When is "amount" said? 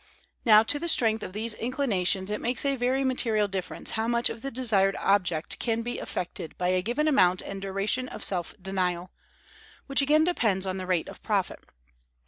7.07-7.43